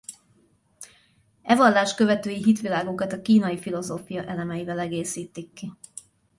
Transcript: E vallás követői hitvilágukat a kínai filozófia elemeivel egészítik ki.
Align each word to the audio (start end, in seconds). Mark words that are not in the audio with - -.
E 1.43 1.53
vallás 1.55 1.95
követői 1.95 2.43
hitvilágukat 2.43 3.13
a 3.13 3.21
kínai 3.21 3.57
filozófia 3.57 4.23
elemeivel 4.25 4.79
egészítik 4.79 5.53
ki. 5.53 5.71